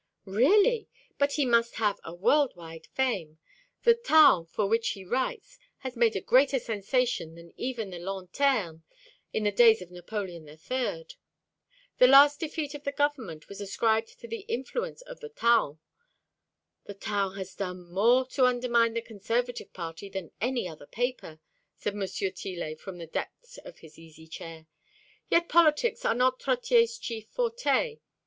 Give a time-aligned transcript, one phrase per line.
[0.25, 0.89] "Really!
[1.19, 3.37] But he must have a world wide fame.
[3.83, 8.81] The Taon, for which he writes, has made a greater sensation than even the Lanterne
[9.31, 11.05] in the days of Napoleon III.
[11.99, 15.77] The last defeat of the Government was ascribed to the influence of the Taon.
[16.85, 21.39] The Taon has done more to undermine the Conservative party than any other paper,"
[21.75, 22.07] said M.
[22.07, 24.65] Tillet from the depths of his easy chair.
[25.29, 27.97] "Yet politics are not Trottier's chief forte.